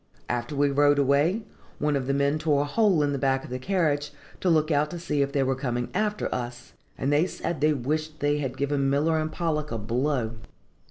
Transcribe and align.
After 0.29 0.55
we 0.55 0.71
rode 0.71 0.97
away, 0.97 1.43
one 1.77 1.95
of 1.95 2.07
the 2.07 2.13
men 2.15 2.39
tore 2.39 2.63
a 2.63 2.65
hole 2.65 3.03
in 3.03 3.11
the 3.11 3.19
back 3.19 3.43
of 3.43 3.51
the 3.51 3.59
carriage, 3.59 4.11
to 4.39 4.49
look 4.49 4.71
out 4.71 4.89
to 4.89 4.97
see 4.97 5.21
if 5.21 5.31
they 5.31 5.43
were 5.43 5.53
coming 5.53 5.89
after 5.93 6.27
us, 6.33 6.73
and 6.97 7.13
they 7.13 7.27
said 7.27 7.61
they 7.61 7.73
wished 7.73 8.19
they 8.19 8.39
had 8.39 8.57
given 8.57 8.89
Miller 8.89 9.19
and 9.19 9.31
Pollock 9.31 9.71
a 9.71 9.77
blow. 9.77 10.37